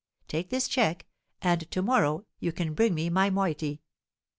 [0.27, 1.05] Take this cheque,
[1.43, 3.83] and to morrow you can bring me my moiety."